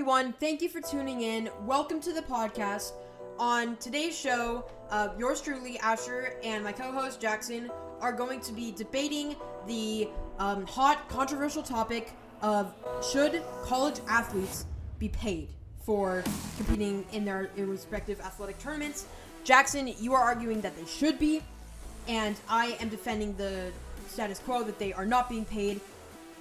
everyone. 0.00 0.32
Thank 0.40 0.62
you 0.62 0.70
for 0.70 0.80
tuning 0.80 1.20
in. 1.20 1.50
Welcome 1.66 2.00
to 2.00 2.14
the 2.14 2.22
podcast. 2.22 2.92
On 3.38 3.76
today's 3.76 4.18
show, 4.18 4.64
uh, 4.88 5.08
yours 5.18 5.42
truly, 5.42 5.78
Asher, 5.80 6.38
and 6.42 6.64
my 6.64 6.72
co 6.72 6.90
host, 6.90 7.20
Jackson, 7.20 7.70
are 8.00 8.10
going 8.10 8.40
to 8.40 8.52
be 8.54 8.72
debating 8.72 9.36
the 9.66 10.08
um, 10.38 10.64
hot, 10.64 11.06
controversial 11.10 11.62
topic 11.62 12.14
of 12.40 12.72
should 13.12 13.42
college 13.64 14.00
athletes 14.08 14.64
be 14.98 15.10
paid 15.10 15.48
for 15.82 16.24
competing 16.56 17.04
in 17.12 17.26
their 17.26 17.50
respective 17.58 18.22
athletic 18.22 18.58
tournaments. 18.58 19.04
Jackson, 19.44 19.92
you 19.98 20.14
are 20.14 20.22
arguing 20.22 20.62
that 20.62 20.74
they 20.78 20.86
should 20.86 21.18
be, 21.18 21.42
and 22.08 22.40
I 22.48 22.78
am 22.80 22.88
defending 22.88 23.36
the 23.36 23.70
status 24.08 24.38
quo 24.38 24.62
that 24.62 24.78
they 24.78 24.94
are 24.94 25.04
not 25.04 25.28
being 25.28 25.44
paid. 25.44 25.78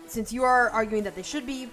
Since 0.07 0.31
you 0.31 0.43
are 0.43 0.69
arguing 0.69 1.03
that 1.03 1.13
they 1.13 1.23
should 1.23 1.45
be, 1.45 1.69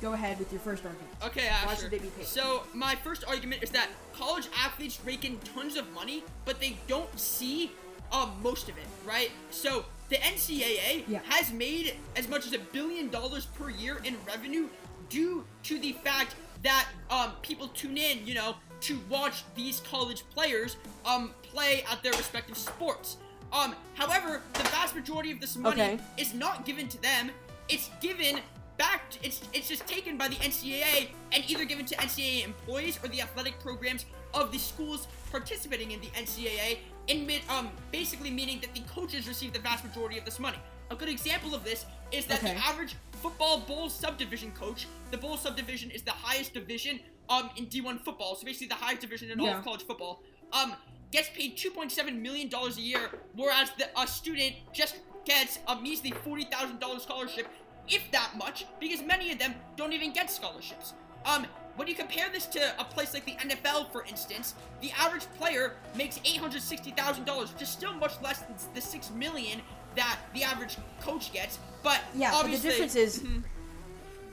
go 0.00 0.12
ahead 0.12 0.38
with 0.38 0.52
your 0.52 0.60
first 0.60 0.84
argument. 0.84 1.08
Okay, 1.24 1.46
Asher. 1.48 1.66
Why 1.66 1.74
should 1.74 1.90
they 1.90 1.98
be 1.98 2.08
paid? 2.08 2.26
So 2.26 2.62
my 2.74 2.94
first 2.96 3.24
argument 3.26 3.62
is 3.62 3.70
that 3.70 3.88
college 4.14 4.48
athletes 4.64 4.98
rake 5.04 5.24
in 5.24 5.38
tons 5.54 5.76
of 5.76 5.90
money, 5.92 6.22
but 6.44 6.60
they 6.60 6.76
don't 6.86 7.18
see 7.18 7.72
uh, 8.12 8.28
most 8.42 8.68
of 8.68 8.76
it, 8.78 8.84
right? 9.06 9.30
So 9.50 9.84
the 10.08 10.16
NCAA 10.16 11.04
Yeah. 11.08 11.20
has 11.28 11.52
made 11.52 11.94
as 12.14 12.28
much 12.28 12.46
as 12.46 12.52
a 12.52 12.58
billion 12.58 13.08
dollars 13.10 13.46
per 13.46 13.70
year 13.70 14.00
in 14.04 14.16
revenue 14.26 14.68
due 15.08 15.44
to 15.64 15.78
the 15.78 15.92
fact 16.04 16.34
that 16.62 16.86
um, 17.10 17.32
people 17.42 17.68
tune 17.68 17.96
in, 17.98 18.26
you 18.26 18.34
know, 18.34 18.54
to 18.82 18.98
watch 19.08 19.42
these 19.54 19.80
college 19.80 20.22
players 20.34 20.76
um, 21.04 21.32
play 21.42 21.84
at 21.90 22.02
their 22.02 22.12
respective 22.12 22.56
sports. 22.56 23.16
Um, 23.52 23.74
however, 23.94 24.42
the 24.54 24.62
vast 24.64 24.94
majority 24.94 25.32
of 25.32 25.40
this 25.40 25.56
money 25.56 25.80
Okay. 25.82 25.98
is 26.18 26.34
not 26.34 26.64
given 26.66 26.88
to 26.88 27.00
them. 27.02 27.30
It's 27.68 27.90
given 28.00 28.40
back. 28.78 29.10
To, 29.10 29.18
it's 29.24 29.40
it's 29.52 29.68
just 29.68 29.86
taken 29.86 30.16
by 30.16 30.28
the 30.28 30.36
NCAA 30.36 31.08
and 31.32 31.44
either 31.48 31.64
given 31.64 31.86
to 31.86 31.94
NCAA 31.96 32.44
employees 32.44 32.98
or 33.02 33.08
the 33.08 33.20
athletic 33.20 33.58
programs 33.60 34.06
of 34.34 34.52
the 34.52 34.58
schools 34.58 35.08
participating 35.30 35.90
in 35.92 36.00
the 36.00 36.08
NCAA. 36.08 36.78
In 37.08 37.26
mid, 37.26 37.42
um, 37.48 37.70
basically 37.92 38.30
meaning 38.30 38.60
that 38.60 38.74
the 38.74 38.80
coaches 38.92 39.28
receive 39.28 39.52
the 39.52 39.60
vast 39.60 39.84
majority 39.84 40.18
of 40.18 40.24
this 40.24 40.38
money. 40.40 40.58
A 40.90 40.96
good 40.96 41.08
example 41.08 41.54
of 41.54 41.62
this 41.64 41.86
is 42.12 42.26
that 42.26 42.38
Okay. 42.38 42.54
the 42.54 42.66
average 42.66 42.96
football 43.22 43.60
bowl 43.60 43.88
subdivision 43.88 44.50
coach, 44.52 44.86
the 45.10 45.16
bowl 45.18 45.36
subdivision 45.36 45.90
is 45.90 46.02
the 46.02 46.10
highest 46.12 46.52
division 46.54 47.00
um 47.28 47.50
in 47.56 47.66
D1 47.66 48.04
football, 48.04 48.34
so 48.36 48.44
basically 48.44 48.68
the 48.68 48.74
highest 48.74 49.00
division 49.02 49.30
in 49.30 49.40
all 49.40 49.46
Yeah. 49.46 49.58
of 49.58 49.64
college 49.64 49.82
football. 49.84 50.22
Um, 50.52 50.74
gets 51.12 51.28
paid 51.30 51.56
2.7 51.56 52.20
million 52.20 52.48
dollars 52.48 52.76
a 52.78 52.80
year, 52.80 53.10
whereas 53.34 53.70
the 53.78 53.88
a 54.00 54.06
student 54.06 54.54
just 54.72 54.96
gets 55.24 55.58
a 55.68 55.74
measly 55.80 56.12
forty 56.24 56.44
thousand 56.44 56.78
dollars 56.80 57.02
scholarship, 57.02 57.48
if 57.88 58.10
that 58.12 58.32
much, 58.36 58.66
because 58.80 59.02
many 59.02 59.32
of 59.32 59.38
them 59.38 59.54
don't 59.76 59.92
even 59.92 60.12
get 60.12 60.30
scholarships. 60.30 60.94
Um, 61.24 61.46
when 61.76 61.88
you 61.88 61.94
compare 61.94 62.28
this 62.32 62.46
to 62.46 62.80
a 62.80 62.84
place 62.84 63.12
like 63.12 63.24
the 63.26 63.32
NFL, 63.32 63.90
for 63.92 64.04
instance, 64.04 64.54
the 64.80 64.90
average 64.98 65.24
player 65.38 65.72
makes 65.94 66.18
eight 66.24 66.38
hundred 66.38 66.62
sixty 66.62 66.90
thousand 66.92 67.24
dollars, 67.24 67.52
which 67.52 67.62
is 67.62 67.68
still 67.68 67.92
much 67.94 68.12
less 68.22 68.38
than 68.40 68.54
the 68.74 68.80
six 68.80 69.10
million 69.10 69.60
that 69.94 70.18
the 70.34 70.42
average 70.42 70.76
coach 71.00 71.32
gets. 71.32 71.58
But 71.82 72.00
Yeah, 72.14 72.30
but 72.32 72.50
the 72.50 72.58
difference 72.58 72.96
is 72.96 73.18
Mhm. 73.20 73.42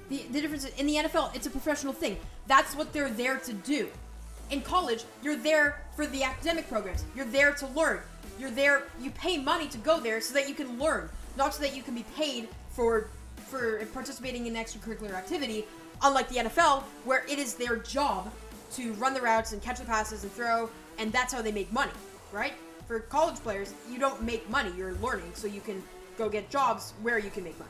the, 0.09 0.23
the 0.31 0.41
difference 0.41 0.65
is 0.65 0.73
in 0.75 0.87
the 0.87 0.95
NFL, 0.95 1.35
it's 1.35 1.47
a 1.47 1.49
professional 1.49 1.93
thing. 1.93 2.17
That's 2.47 2.75
what 2.75 2.93
they're 2.93 3.09
there 3.09 3.37
to 3.37 3.53
do. 3.53 3.89
In 4.49 4.61
college, 4.61 5.03
you're 5.23 5.35
there 5.37 5.81
for 5.95 6.05
the 6.05 6.23
academic 6.23 6.67
programs. 6.69 7.03
You're 7.15 7.25
there 7.25 7.53
to 7.53 7.67
learn. 7.67 8.01
You're 8.39 8.51
there. 8.51 8.83
You 9.01 9.11
pay 9.11 9.37
money 9.37 9.67
to 9.69 9.77
go 9.77 9.99
there 9.99 10.19
so 10.21 10.33
that 10.33 10.47
you 10.49 10.55
can 10.55 10.77
learn, 10.79 11.09
not 11.37 11.53
so 11.55 11.61
that 11.61 11.75
you 11.75 11.81
can 11.83 11.95
be 11.95 12.03
paid 12.15 12.49
for 12.71 13.07
for 13.53 13.85
participating 13.93 14.47
in 14.47 14.55
extracurricular 14.55 15.13
activity. 15.13 15.65
Unlike 16.01 16.29
the 16.29 16.35
NFL, 16.37 16.81
where 17.05 17.23
it 17.29 17.37
is 17.37 17.53
their 17.53 17.75
job 17.75 18.31
to 18.73 18.93
run 18.93 19.13
the 19.13 19.21
routes 19.21 19.53
and 19.53 19.61
catch 19.61 19.77
the 19.77 19.85
passes 19.85 20.23
and 20.23 20.31
throw, 20.31 20.69
and 20.97 21.11
that's 21.11 21.31
how 21.31 21.41
they 21.41 21.51
make 21.51 21.71
money, 21.71 21.91
right? 22.31 22.53
For 22.87 22.99
college 22.99 23.35
players, 23.35 23.75
you 23.91 23.99
don't 23.99 24.23
make 24.23 24.49
money. 24.49 24.71
You're 24.75 24.93
learning, 24.95 25.31
so 25.35 25.45
you 25.45 25.61
can 25.61 25.83
go 26.17 26.29
get 26.29 26.49
jobs 26.49 26.93
where 27.03 27.19
you 27.19 27.29
can 27.29 27.43
make 27.43 27.57
money. 27.59 27.69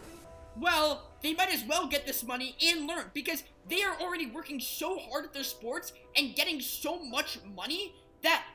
Well, 0.58 1.04
they 1.22 1.34
might 1.34 1.54
as 1.54 1.66
well 1.68 1.88
get 1.88 2.06
this 2.06 2.24
money 2.24 2.56
and 2.64 2.88
learn 2.88 3.06
because 3.14 3.44
they 3.68 3.84
are 3.84 3.98
already 4.00 4.28
working 4.28 4.62
so 4.62 4.98
hard 4.98 5.26
at 5.26 5.34
their 5.34 5.44
sports 5.44 5.92
and 6.16 6.34
getting 6.34 6.62
so 6.62 7.04
much 7.04 7.40
money 7.58 7.94
that 8.22 8.46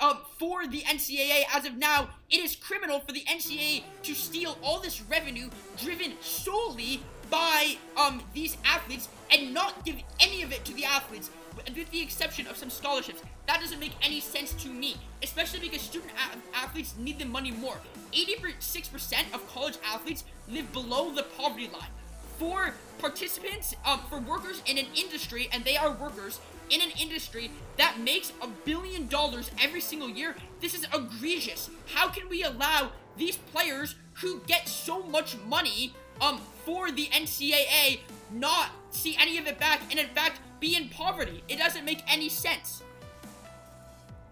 um, 0.00 0.18
for 0.38 0.66
the 0.66 0.82
NCAA 0.82 1.42
as 1.52 1.66
of 1.66 1.76
now, 1.76 2.08
it 2.30 2.38
is 2.38 2.56
criminal 2.56 3.00
for 3.00 3.12
the 3.12 3.22
NCAA 3.22 3.82
to 4.02 4.14
steal 4.14 4.58
all 4.62 4.80
this 4.80 5.02
revenue 5.02 5.50
driven 5.76 6.12
solely 6.20 7.00
by 7.30 7.76
um, 7.96 8.22
these 8.34 8.56
athletes 8.64 9.08
and 9.30 9.52
not 9.52 9.84
give 9.84 9.96
any 10.20 10.42
of 10.42 10.52
it 10.52 10.64
to 10.64 10.72
the 10.74 10.84
athletes, 10.84 11.30
with 11.74 11.90
the 11.90 12.00
exception 12.00 12.46
of 12.46 12.56
some 12.56 12.70
scholarships. 12.70 13.22
That 13.46 13.60
doesn't 13.60 13.80
make 13.80 13.92
any 14.02 14.20
sense 14.20 14.52
to 14.62 14.68
me, 14.68 14.96
especially 15.22 15.60
because 15.60 15.82
student 15.82 16.12
a- 16.12 16.56
athletes 16.56 16.94
need 16.98 17.18
the 17.18 17.26
money 17.26 17.50
more. 17.50 17.76
86% 18.12 19.34
of 19.34 19.46
college 19.52 19.76
athletes 19.84 20.24
live 20.48 20.72
below 20.72 21.12
the 21.12 21.24
poverty 21.36 21.68
line. 21.68 21.90
For 22.38 22.74
participants, 22.98 23.74
um, 23.84 24.00
for 24.08 24.18
workers 24.20 24.62
in 24.66 24.78
an 24.78 24.86
industry, 24.94 25.48
and 25.52 25.64
they 25.64 25.76
are 25.76 25.92
workers 25.92 26.40
in 26.70 26.80
an 26.80 26.90
industry 27.00 27.50
that 27.78 27.98
makes 28.00 28.32
a 28.42 28.48
billion 28.64 29.08
dollars 29.08 29.50
every 29.60 29.80
single 29.80 30.08
year, 30.08 30.36
this 30.60 30.74
is 30.74 30.86
egregious. 30.94 31.70
How 31.94 32.08
can 32.08 32.28
we 32.28 32.42
allow 32.44 32.90
these 33.16 33.36
players 33.36 33.94
who 34.14 34.40
get 34.46 34.68
so 34.68 35.02
much 35.04 35.36
money 35.46 35.94
um, 36.20 36.40
for 36.64 36.90
the 36.90 37.06
NCAA 37.06 38.00
not 38.30 38.70
see 38.90 39.16
any 39.18 39.38
of 39.38 39.46
it 39.46 39.58
back 39.58 39.80
and 39.90 39.98
in 39.98 40.06
fact 40.08 40.40
be 40.60 40.76
in 40.76 40.88
poverty? 40.90 41.42
It 41.48 41.58
doesn't 41.58 41.84
make 41.84 42.02
any 42.12 42.28
sense. 42.28 42.82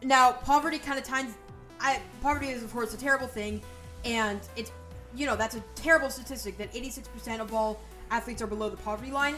now 0.03 0.33
poverty 0.33 0.79
kind 0.79 0.99
of 0.99 1.05
ties 1.05 1.33
I, 1.81 2.01
poverty 2.23 2.49
is 2.51 2.63
of 2.63 2.73
course 2.73 2.95
a 2.95 2.97
terrible 2.99 3.27
thing 3.27 3.63
and 4.05 4.41
it's 4.57 4.71
you 5.15 5.27
know 5.27 5.37
that's 5.37 5.57
a 5.57 5.63
terrible 5.75 6.11
statistic 6.11 6.59
that 6.59 6.73
86% 6.73 7.41
of 7.41 7.55
all 7.55 7.81
athletes 8.11 8.43
are 8.43 8.47
below 8.47 8.69
the 8.69 8.77
poverty 8.77 9.11
line. 9.11 9.37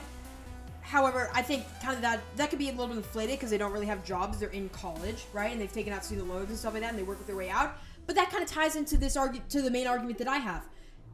However 0.81 1.29
i 1.35 1.43
think 1.43 1.65
kind 1.83 1.97
of 1.97 2.01
that 2.01 2.21
that 2.37 2.49
could 2.49 2.59
be 2.59 2.71
a 2.71 2.73
little 2.73 2.89
bit 2.89 2.97
inflated 2.97 3.37
because 3.37 3.51
they 3.51 3.59
don't 3.59 3.73
really 3.73 3.85
have 3.85 4.03
jobs 4.07 4.39
they're 4.39 4.49
in 4.49 4.71
college 4.71 5.27
right 5.35 5.53
and 5.53 5.61
they've 5.61 5.71
taken 5.71 5.93
out 5.93 6.03
student 6.03 6.31
loans 6.31 6.49
and 6.49 6.59
stuff 6.59 6.73
like 6.73 6.83
that 6.83 6.89
and 6.89 6.99
they 6.99 7.03
work 7.03 7.25
their 7.27 7.37
way 7.37 7.51
out. 7.51 7.77
But 8.07 8.17
that 8.17 8.31
kind 8.31 8.43
of 8.43 8.49
ties 8.49 8.75
into 8.75 8.97
this 8.97 9.15
argu- 9.15 9.47
to 9.49 9.61
the 9.61 9.71
main 9.71 9.87
argument 9.87 10.17
that 10.19 10.29
i 10.29 10.39
have. 10.39 10.65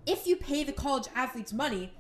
If 0.06 0.26
you 0.28 0.36
pay 0.36 0.62
the 0.62 0.72
college 0.72 1.08
athletes 1.16 1.52
money 1.52 1.92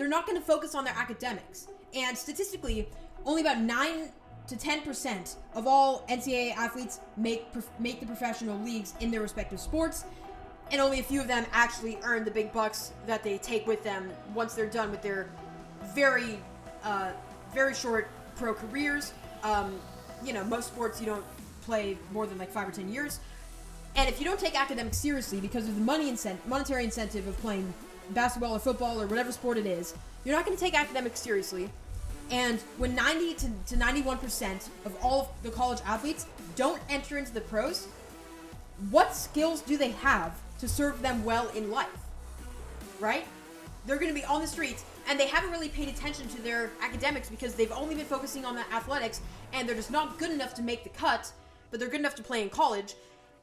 they're 0.00 0.08
not 0.08 0.26
going 0.26 0.38
to 0.38 0.44
focus 0.44 0.74
on 0.74 0.82
their 0.82 0.94
academics. 0.96 1.68
And 1.94 2.16
statistically 2.16 2.88
only 3.26 3.42
about 3.42 3.60
9 3.60 4.08
to 4.46 4.56
10% 4.56 5.36
of 5.54 5.66
all 5.66 6.06
NCAA 6.08 6.54
athletes 6.56 7.00
make 7.18 7.46
make 7.78 8.00
the 8.00 8.06
professional 8.06 8.58
leagues 8.60 8.94
in 9.00 9.10
their 9.10 9.20
respective 9.20 9.60
sports 9.60 10.06
and 10.70 10.80
only 10.80 11.00
a 11.00 11.02
few 11.02 11.20
of 11.20 11.28
them 11.28 11.44
actually 11.52 11.98
earn 12.02 12.24
the 12.24 12.30
big 12.30 12.52
bucks 12.52 12.92
that 13.06 13.22
they 13.22 13.38
take 13.38 13.66
with 13.66 13.82
them 13.82 14.10
once 14.34 14.54
they're 14.54 14.66
done 14.66 14.90
with 14.90 15.02
their 15.02 15.28
very 15.94 16.38
uh, 16.84 17.10
very 17.52 17.74
short 17.74 18.08
pro 18.36 18.54
careers. 18.54 19.12
Um, 19.42 19.78
you 20.24 20.32
know 20.32 20.44
most 20.44 20.68
sports 20.68 21.00
you 21.00 21.06
don't 21.06 21.24
play 21.62 21.96
more 22.12 22.26
than 22.26 22.38
like 22.38 22.50
five 22.50 22.68
or 22.68 22.72
ten 22.72 22.92
years. 22.92 23.20
And 23.96 24.08
if 24.08 24.20
you 24.20 24.24
don't 24.24 24.38
take 24.38 24.58
academics 24.58 24.98
seriously 24.98 25.40
because 25.40 25.68
of 25.68 25.74
the 25.74 25.80
money 25.80 26.10
incent- 26.10 26.38
monetary 26.46 26.84
incentive 26.84 27.26
of 27.26 27.36
playing 27.38 27.72
basketball 28.10 28.54
or 28.54 28.58
football 28.58 29.00
or 29.00 29.06
whatever 29.06 29.32
sport 29.32 29.58
it 29.58 29.66
is, 29.66 29.94
you're 30.24 30.34
not 30.34 30.44
going 30.44 30.56
to 30.56 30.62
take 30.62 30.78
academics 30.78 31.20
seriously. 31.20 31.68
And 32.30 32.60
when 32.78 32.94
90 32.94 33.34
to, 33.34 33.50
to 33.66 33.76
91% 33.76 34.68
of 34.84 34.96
all 35.02 35.22
of 35.22 35.28
the 35.42 35.50
college 35.50 35.80
athletes 35.84 36.26
don't 36.54 36.80
enter 36.88 37.18
into 37.18 37.32
the 37.32 37.40
pros, 37.40 37.88
what 38.90 39.16
skills 39.16 39.60
do 39.62 39.76
they 39.76 39.90
have 39.90 40.38
to 40.60 40.68
serve 40.68 41.00
them 41.02 41.24
well 41.24 41.48
in 41.50 41.70
life? 41.70 41.88
Right? 42.98 43.26
They're 43.86 43.96
going 43.96 44.14
to 44.14 44.18
be 44.18 44.24
on 44.24 44.40
the 44.40 44.46
streets 44.46 44.84
and 45.08 45.18
they 45.18 45.26
haven't 45.26 45.50
really 45.50 45.68
paid 45.68 45.88
attention 45.88 46.28
to 46.28 46.42
their 46.42 46.70
academics 46.82 47.28
because 47.28 47.54
they've 47.54 47.72
only 47.72 47.94
been 47.94 48.06
focusing 48.06 48.44
on 48.44 48.54
the 48.54 48.72
athletics 48.72 49.20
and 49.52 49.68
they're 49.68 49.76
just 49.76 49.90
not 49.90 50.18
good 50.18 50.30
enough 50.30 50.54
to 50.54 50.62
make 50.62 50.84
the 50.84 50.90
cut, 50.90 51.32
but 51.70 51.80
they're 51.80 51.88
good 51.88 52.00
enough 52.00 52.14
to 52.16 52.22
play 52.22 52.42
in 52.42 52.50
college. 52.50 52.94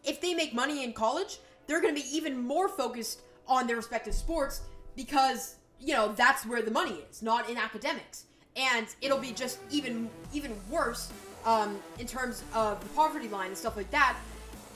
If 0.04 0.22
they 0.22 0.34
make 0.34 0.54
money 0.54 0.84
in 0.84 0.94
college, 0.94 1.40
they're 1.66 1.81
going 1.81 1.94
to 1.94 2.02
be 2.02 2.08
even 2.16 2.38
more 2.38 2.69
focused 2.69 3.22
on 3.48 3.68
their 3.68 3.75
respective 3.75 4.14
sports 4.14 4.62
because, 4.96 5.56
you 5.80 5.94
know, 5.94 6.14
that's 6.14 6.46
where 6.46 6.62
the 6.62 6.72
money 6.72 7.00
is, 7.10 7.22
not 7.22 7.50
in 7.50 7.58
academics. 7.58 8.25
And 8.56 8.88
it'll 9.02 9.19
be 9.19 9.34
just 9.34 9.60
even 9.69 10.10
even 10.34 10.56
worse 10.69 11.12
um, 11.46 11.78
in 12.00 12.08
terms 12.08 12.44
of 12.54 12.81
the 12.81 12.90
poverty 12.90 13.28
line 13.28 13.48
and 13.48 13.58
stuff 13.58 13.78
like 13.78 13.92
that 13.92 14.16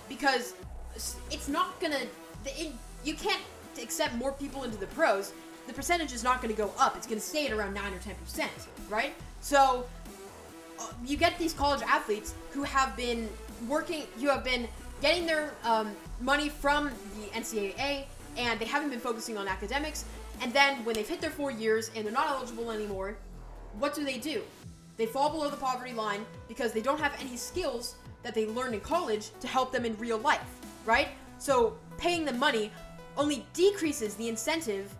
because 0.08 0.54
it's 1.32 1.48
not 1.48 1.80
gonna 2.44 2.56
it, 2.58 2.74
you 3.04 3.14
can't 3.14 3.42
accept 3.82 4.14
more 4.16 4.32
people 4.34 4.64
into 4.64 4.78
the 4.78 4.88
pros 4.88 5.34
the 5.68 5.74
percentage 5.74 6.14
is 6.14 6.24
not 6.24 6.42
going 6.42 6.54
to 6.54 6.60
go 6.60 6.72
up 6.78 6.96
it's 6.96 7.08
going 7.08 7.20
to 7.20 7.26
stay 7.26 7.48
at 7.48 7.54
around 7.54 7.74
9 7.74 7.94
or 7.94 8.00
10 8.00 8.16
percent 8.16 8.52
right 8.90 9.14
so 9.40 9.86
uh, 10.80 10.88
you 11.06 11.18
get 11.18 11.38
these 11.40 11.54
college 11.54 11.82
athletes 11.84 12.34
who 12.52 12.64
have 12.64 12.96
been 12.98 13.30
working 13.68 14.04
who 14.20 14.28
have 14.28 14.44
been 14.44 14.68
getting 15.02 15.26
their 15.26 15.54
um, 15.64 15.92
money 16.20 16.50
from 16.50 16.92
the 17.16 17.40
ncaa 17.40 18.06
and 18.38 18.60
they 18.60 18.66
haven't 18.66 18.90
been 18.90 19.00
focusing 19.00 19.38
on 19.38 19.48
academics 19.48 20.06
and 20.42 20.52
then 20.54 20.84
when 20.86 20.96
they've 20.96 21.08
hit 21.08 21.22
their 21.22 21.32
four 21.32 21.52
years 21.52 21.92
and 21.96 22.06
they're 22.06 22.14
not 22.14 22.28
eligible 22.28 22.72
anymore 22.72 23.16
what 23.80 23.94
do 23.94 24.04
they 24.04 24.18
do? 24.18 24.42
They 24.98 25.06
fall 25.06 25.30
below 25.30 25.50
the 25.50 25.58
poverty 25.58 25.94
line 25.94 26.26
because 26.48 26.74
they 26.74 26.82
don't 26.82 27.00
have 27.00 27.16
any 27.20 27.38
skills 27.38 27.96
that 28.24 28.36
they 28.36 28.46
learned 28.46 28.76
in 28.76 28.82
college 28.82 29.30
to 29.40 29.48
help 29.48 29.72
them 29.72 29.86
in 29.86 29.98
real 29.98 30.18
life, 30.20 30.42
right? 30.86 31.10
So 31.40 31.78
paying 31.98 32.26
them 32.26 32.40
money 32.40 32.72
only 33.18 33.46
decreases 33.54 34.16
the 34.16 34.30
incentive 34.30 34.94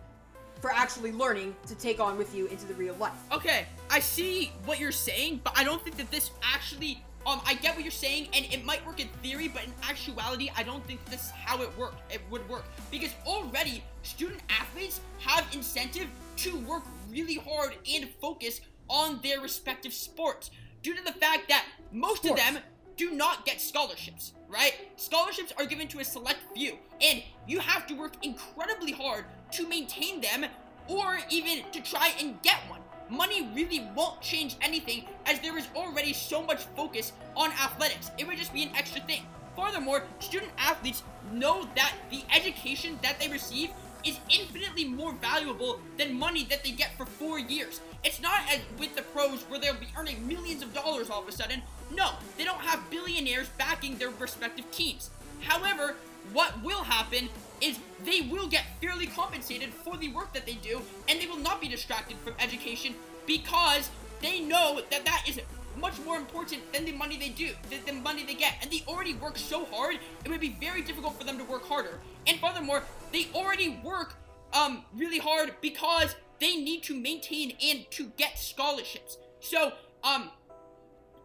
for 0.60 0.70
actually 0.70 1.12
learning 1.12 1.56
to 1.66 1.74
take 1.74 1.98
on 1.98 2.16
with 2.16 2.34
you 2.34 2.46
into 2.46 2.66
the 2.66 2.74
real 2.74 2.94
life. 2.94 3.12
Okay, 3.32 3.66
I 3.90 3.98
see 3.98 4.52
what 4.64 4.78
you're 4.78 4.92
saying, 4.92 5.40
but 5.42 5.52
I 5.56 5.64
don't 5.64 5.82
think 5.82 5.96
that 5.96 6.10
this 6.10 6.30
actually. 6.42 7.02
Um, 7.24 7.40
I 7.46 7.54
get 7.54 7.76
what 7.76 7.84
you're 7.84 7.92
saying, 7.92 8.30
and 8.34 8.44
it 8.52 8.64
might 8.64 8.84
work 8.84 8.98
in 8.98 9.06
theory, 9.22 9.46
but 9.46 9.62
in 9.62 9.72
actuality, 9.88 10.50
I 10.56 10.64
don't 10.64 10.84
think 10.88 11.04
this 11.04 11.26
is 11.26 11.30
how 11.30 11.62
it 11.62 11.70
work. 11.78 11.94
It 12.10 12.20
would 12.32 12.48
work 12.48 12.64
because 12.90 13.10
already 13.24 13.84
student 14.02 14.40
athletes 14.50 15.00
have 15.20 15.46
incentive 15.52 16.08
to 16.38 16.56
work 16.60 16.82
really 17.08 17.36
hard 17.36 17.76
and 17.94 18.08
focus 18.20 18.60
on 18.88 19.20
their 19.22 19.40
respective 19.40 19.92
sports 19.92 20.50
due 20.82 20.96
to 20.96 21.04
the 21.04 21.12
fact 21.12 21.48
that 21.48 21.64
most 21.92 22.24
of, 22.24 22.32
Of 22.32 22.38
them 22.38 22.58
do 22.96 23.10
not 23.10 23.44
get 23.46 23.60
scholarships, 23.60 24.32
right? 24.48 24.74
Scholarships 24.96 25.52
are 25.58 25.66
given 25.66 25.88
to 25.88 26.00
a 26.00 26.04
select 26.04 26.40
few, 26.54 26.78
and 27.00 27.22
you 27.46 27.58
have 27.58 27.86
to 27.86 27.94
work 27.94 28.14
incredibly 28.22 28.92
hard 28.92 29.24
to 29.52 29.68
maintain 29.68 30.20
them 30.20 30.46
or 30.88 31.18
even 31.30 31.62
to 31.72 31.80
try 31.80 32.12
and 32.20 32.40
get 32.42 32.58
one. 32.68 32.80
Money 33.08 33.48
really 33.54 33.86
won't 33.94 34.20
change 34.20 34.56
anything 34.60 35.04
as 35.26 35.38
there 35.40 35.58
is 35.58 35.68
already 35.76 36.12
so 36.12 36.42
much 36.42 36.62
focus 36.76 37.12
on 37.36 37.50
athletics. 37.52 38.10
It 38.18 38.26
would 38.26 38.38
just 38.38 38.54
be 38.54 38.62
an 38.62 38.70
extra 38.74 39.02
thing. 39.02 39.22
Furthermore, 39.56 40.04
student 40.18 40.50
athletes 40.56 41.02
know 41.30 41.68
that 41.76 41.92
the 42.10 42.22
education 42.34 42.98
that 43.02 43.20
they 43.20 43.28
receive 43.28 43.70
is 44.04 44.18
infinitely 44.30 44.84
more 44.84 45.12
valuable 45.12 45.80
than 45.96 46.18
money 46.18 46.44
that 46.50 46.64
they 46.64 46.70
get 46.70 46.96
for 46.96 47.06
four 47.06 47.38
years. 47.38 47.80
It's 48.02 48.20
not 48.20 48.40
as 48.50 48.60
with 48.78 48.96
the 48.96 49.02
pros 49.02 49.42
where 49.42 49.60
they'll 49.60 49.74
be 49.74 49.88
earning 49.96 50.26
millions 50.26 50.62
of 50.62 50.74
dollars 50.74 51.10
all 51.10 51.22
of 51.22 51.28
a 51.28 51.32
sudden. 51.32 51.62
No, 51.94 52.12
they 52.38 52.44
don't 52.44 52.60
have 52.60 52.88
billionaires 52.90 53.48
backing 53.58 53.96
their 53.96 54.10
respective 54.10 54.70
teams. 54.70 55.10
However, 55.40 55.96
what 56.32 56.62
will 56.62 56.82
happen 56.82 57.28
is 57.60 57.78
they 58.04 58.22
will 58.22 58.48
get 58.48 58.64
fairly 58.80 59.06
compensated 59.06 59.70
for 59.70 59.96
the 59.96 60.08
work 60.08 60.32
that 60.32 60.46
they 60.46 60.54
do, 60.54 60.80
and 61.08 61.20
they 61.20 61.26
will 61.26 61.38
not 61.38 61.60
be 61.60 61.68
distracted 61.68 62.16
from 62.24 62.34
education 62.38 62.94
because 63.26 63.90
they 64.20 64.40
know 64.40 64.80
that 64.90 65.04
that 65.04 65.24
is 65.28 65.40
much 65.78 65.98
more 66.04 66.16
important 66.16 66.60
than 66.72 66.84
the 66.84 66.92
money 66.92 67.16
they 67.16 67.30
do, 67.30 67.50
the, 67.70 67.76
the 67.86 67.92
money 67.92 68.24
they 68.24 68.34
get. 68.34 68.54
And 68.62 68.70
they 68.70 68.82
already 68.86 69.14
work 69.14 69.38
so 69.38 69.64
hard, 69.66 69.96
it 70.24 70.30
would 70.30 70.40
be 70.40 70.56
very 70.60 70.82
difficult 70.82 71.18
for 71.18 71.24
them 71.24 71.38
to 71.38 71.44
work 71.44 71.66
harder. 71.66 71.98
And 72.26 72.38
furthermore, 72.38 72.82
they 73.12 73.28
already 73.34 73.80
work 73.82 74.14
um 74.54 74.84
really 74.94 75.18
hard 75.18 75.54
because 75.62 76.14
they 76.38 76.56
need 76.56 76.82
to 76.82 76.94
maintain 76.94 77.56
and 77.64 77.90
to 77.90 78.06
get 78.16 78.38
scholarships. 78.38 79.16
So, 79.40 79.72
um, 80.04 80.30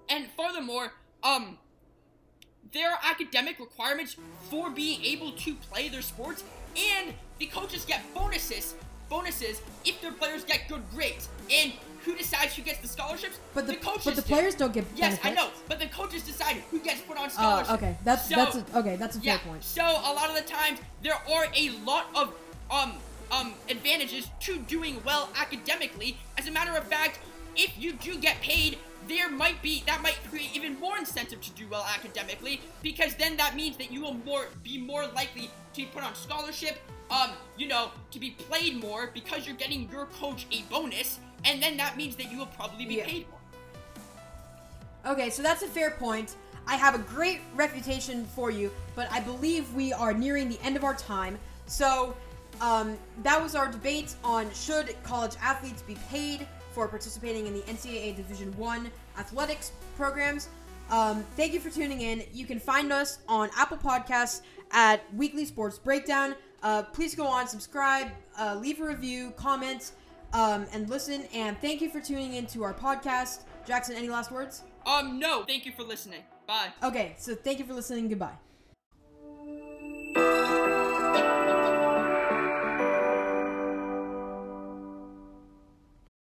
and 0.10 0.28
furthermore, 0.38 0.94
um, 1.24 1.58
there 2.74 2.92
are 2.92 3.00
academic 3.04 3.60
requirements 3.60 4.16
for 4.50 4.70
being 4.70 5.04
able 5.04 5.32
to 5.32 5.56
play 5.56 5.88
their 5.90 6.02
sports, 6.02 6.44
and 6.76 7.14
the 7.40 7.46
coaches 7.48 7.86
get 7.86 8.02
bonuses, 8.14 8.76
bonuses 9.10 9.62
if 9.86 10.02
their 10.02 10.12
players 10.12 10.44
get 10.44 10.68
good 10.68 10.82
grades. 10.94 11.30
And 11.52 11.72
who 12.04 12.16
decides 12.16 12.56
who 12.56 12.62
gets 12.62 12.80
the 12.80 12.88
scholarships? 12.88 13.40
But 13.54 13.68
the, 13.68 13.76
coaches 13.76 14.06
but 14.06 14.16
the 14.16 14.22
do. 14.22 14.28
players 14.28 14.56
don't 14.56 14.74
get 14.74 14.86
Yes, 14.96 15.18
I 15.24 15.32
know, 15.32 15.50
but 15.68 15.80
the 15.80 15.88
coaches 15.88 16.24
decide 16.24 16.58
who 16.72 16.80
gets 16.80 17.02
put 17.02 17.18
on 17.18 17.26
Oh, 17.26 17.30
scholarships. 17.30 17.72
okay. 17.72 17.98
That's 18.04 18.28
So- 18.30 18.36
that's 18.36 18.56
a, 18.58 18.66
okay. 18.80 18.96
That's 18.98 19.16
a 19.18 19.22
fair 19.22 19.40
point. 19.40 19.64
So 19.64 19.84
a 19.84 20.14
lot 20.14 20.30
of 20.30 20.36
the 20.36 20.42
times 20.50 20.80
there 21.02 21.14
are 21.16 21.48
a 21.56 21.70
lot 21.86 22.08
of 22.16 22.34
um 22.70 22.94
um 23.32 23.54
advantages 23.70 24.30
to 24.42 24.58
doing 24.60 25.02
well 25.06 25.30
academically. 25.36 26.18
As 26.38 26.48
a 26.48 26.52
matter 26.52 26.76
of 26.76 26.84
fact, 26.86 27.20
if 27.56 27.78
you 27.78 27.94
do 27.94 28.18
get 28.18 28.40
paid, 28.42 28.78
there 29.08 29.30
might 29.30 29.62
be 29.62 29.84
that 29.86 30.02
might 30.02 30.18
create 30.30 30.56
even 30.56 30.80
more 30.80 30.98
incentive 30.98 31.42
to 31.42 31.52
do 31.52 31.68
well 31.70 31.86
academically 31.94 32.62
because 32.84 33.16
then 33.16 33.38
that 33.38 33.56
means 33.56 33.78
that 33.78 33.92
you 33.92 34.02
will 34.02 34.16
more 34.26 34.48
be 34.64 34.78
more 34.78 35.08
likely 35.08 35.50
to 35.74 35.82
be 35.82 35.86
put 35.86 36.04
on 36.04 36.14
scholarship, 36.16 36.80
um, 37.10 37.32
you 37.58 37.68
know, 37.68 37.92
to 38.12 38.20
be 38.20 38.32
played 38.32 38.76
more 38.82 39.12
because 39.14 39.46
you're 39.46 39.56
getting 39.56 39.90
your 39.92 40.06
coach 40.20 40.46
a 40.52 40.62
bonus, 40.64 41.20
and 41.46 41.62
then 41.62 41.78
that 41.78 41.96
means 41.98 42.16
that 42.16 42.32
you 42.32 42.38
will 42.38 42.48
probably 42.48 42.86
be 42.86 42.96
Yeah. 42.96 43.06
paid 43.06 43.28
more. 43.30 43.40
Okay, 45.14 45.30
so 45.30 45.42
that's 45.42 45.62
a 45.62 45.68
fair 45.68 45.92
point. 45.92 46.36
I 46.66 46.76
have 46.76 46.96
a 46.96 47.00
great 47.00 47.40
reputation 47.56 48.26
for 48.36 48.52
you, 48.52 48.72
but 48.94 49.10
I 49.10 49.22
believe 49.22 49.72
we 49.74 49.94
are 49.94 50.14
nearing 50.14 50.50
the 50.50 50.60
end 50.62 50.76
of 50.76 50.84
our 50.84 50.96
time. 50.96 51.40
So, 51.66 52.14
um, 52.62 52.98
that 53.24 53.42
was 53.42 53.56
our 53.56 53.72
debate 53.72 54.16
on 54.24 54.52
should 54.54 54.96
college 55.04 55.34
athletes 55.42 55.82
be 55.82 55.96
paid 56.10 56.48
for 56.72 56.88
participating 56.88 57.48
in 57.48 57.54
the 57.54 57.62
NCAA 57.62 58.16
Division 58.16 58.56
One 58.58 58.92
athletics 59.18 59.72
programs. 59.96 60.50
Um, 60.90 61.24
thank 61.36 61.54
you 61.54 61.60
for 61.60 61.70
tuning 61.70 62.02
in. 62.02 62.24
You 62.34 62.46
can 62.46 62.60
find 62.60 62.94
us 62.94 63.20
on 63.28 63.50
Apple 63.58 63.78
Podcasts 63.78 64.42
at 64.72 65.02
Weekly 65.14 65.46
Sports 65.46 65.78
Breakdown. 65.78 66.36
Uh, 66.64 66.84
please 66.84 67.14
go 67.14 67.26
on, 67.26 67.48
subscribe, 67.48 68.10
uh, 68.40 68.58
leave 68.60 68.80
a 68.82 68.86
review, 68.86 69.32
comment, 69.38 69.92
um, 70.34 70.66
and 70.74 70.90
listen. 70.90 71.24
And 71.34 71.60
thank 71.60 71.82
you 71.82 71.90
for 71.90 72.00
tuning 72.00 72.36
in 72.36 72.46
to 72.48 72.64
our 72.64 72.74
podcast. 72.74 73.42
Jackson, 73.66 73.96
any 73.96 74.10
last 74.10 74.32
words? 74.32 74.64
Um, 74.86 75.20
no, 75.20 75.44
thank 75.44 75.66
you 75.66 75.72
for 75.74 75.84
listening. 75.84 76.22
Bye. 76.48 76.70
Okay, 76.82 77.16
so 77.18 77.36
thank 77.36 77.60
you 77.60 77.66
for 77.66 77.74
listening. 77.74 78.08
Goodbye. 78.08 78.47